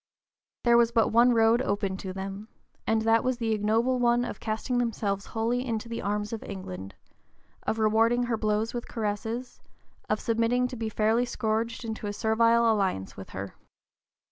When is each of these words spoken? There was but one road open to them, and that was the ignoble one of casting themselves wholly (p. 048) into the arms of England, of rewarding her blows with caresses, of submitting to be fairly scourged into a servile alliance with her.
There 0.63 0.77
was 0.77 0.91
but 0.91 1.09
one 1.11 1.31
road 1.35 1.61
open 1.61 1.95
to 1.97 2.11
them, 2.11 2.47
and 2.87 3.03
that 3.03 3.23
was 3.23 3.37
the 3.37 3.51
ignoble 3.51 3.99
one 3.99 4.25
of 4.25 4.39
casting 4.39 4.79
themselves 4.79 5.27
wholly 5.27 5.59
(p. 5.59 5.63
048) 5.65 5.73
into 5.75 5.89
the 5.89 6.01
arms 6.01 6.33
of 6.33 6.41
England, 6.41 6.95
of 7.67 7.77
rewarding 7.77 8.23
her 8.23 8.35
blows 8.35 8.73
with 8.73 8.87
caresses, 8.87 9.61
of 10.09 10.19
submitting 10.19 10.67
to 10.69 10.75
be 10.75 10.89
fairly 10.89 11.25
scourged 11.25 11.85
into 11.85 12.07
a 12.07 12.13
servile 12.13 12.71
alliance 12.73 13.15
with 13.15 13.29
her. 13.29 13.53